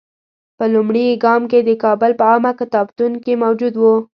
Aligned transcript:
په 0.57 0.65
لومړي 0.73 1.05
ګام 1.23 1.41
کې 1.51 1.59
د 1.63 1.69
کابل 1.83 2.11
په 2.19 2.25
عامه 2.31 2.51
کتابتون 2.61 3.11
کې 3.23 3.33
موجود 3.43 3.73
وو. 3.77 3.95